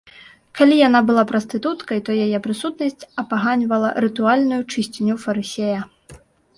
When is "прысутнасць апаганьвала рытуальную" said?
2.47-4.61